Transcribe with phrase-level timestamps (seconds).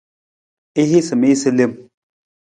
[0.83, 1.71] I hiisa mi jasa lem.